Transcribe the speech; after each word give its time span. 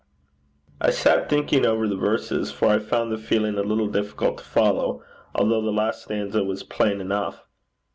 I 0.81 0.89
sat 0.89 1.29
thinking 1.29 1.63
over 1.63 1.87
the 1.87 1.95
verses, 1.95 2.51
for 2.51 2.69
I 2.69 2.79
found 2.79 3.11
the 3.11 3.19
feeling 3.19 3.59
a 3.59 3.61
little 3.61 3.85
difficult 3.85 4.39
to 4.39 4.43
follow, 4.43 5.03
although 5.35 5.61
the 5.61 5.69
last 5.69 6.01
stanza 6.05 6.43
was 6.43 6.63
plain 6.63 6.99
enough. 6.99 7.45